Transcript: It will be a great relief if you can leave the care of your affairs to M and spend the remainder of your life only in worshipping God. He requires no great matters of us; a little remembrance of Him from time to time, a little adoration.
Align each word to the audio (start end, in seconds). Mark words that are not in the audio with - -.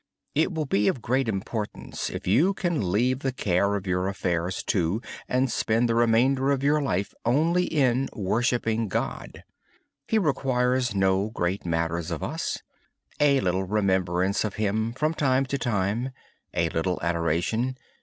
It 0.33 0.51
will 0.51 0.65
be 0.65 0.87
a 0.87 0.93
great 0.93 1.27
relief 1.27 2.09
if 2.09 2.25
you 2.25 2.55
can 2.55 2.91
leave 2.91 3.19
the 3.19 3.31
care 3.31 3.75
of 3.75 3.85
your 3.85 4.07
affairs 4.07 4.63
to 4.63 4.95
M 5.03 5.27
and 5.29 5.51
spend 5.51 5.87
the 5.87 5.93
remainder 5.93 6.49
of 6.49 6.63
your 6.63 6.81
life 6.81 7.13
only 7.23 7.65
in 7.65 8.09
worshipping 8.11 8.87
God. 8.87 9.43
He 10.07 10.17
requires 10.17 10.95
no 10.95 11.29
great 11.29 11.67
matters 11.67 12.09
of 12.09 12.23
us; 12.23 12.63
a 13.19 13.41
little 13.41 13.65
remembrance 13.65 14.43
of 14.43 14.55
Him 14.55 14.91
from 14.93 15.13
time 15.13 15.45
to 15.45 15.59
time, 15.59 16.09
a 16.51 16.69
little 16.69 16.97
adoration. 17.03 17.77